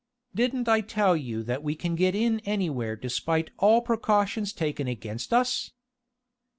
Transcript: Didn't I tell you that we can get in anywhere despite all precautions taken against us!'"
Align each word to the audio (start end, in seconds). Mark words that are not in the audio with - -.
Didn't 0.33 0.67
I 0.67 0.81
tell 0.81 1.15
you 1.15 1.43
that 1.43 1.61
we 1.61 1.75
can 1.75 1.93
get 1.93 2.15
in 2.15 2.39
anywhere 2.39 2.95
despite 2.95 3.51
all 3.59 3.83
precautions 3.83 4.51
taken 4.51 4.87
against 4.87 5.31
us!'" 5.31 5.73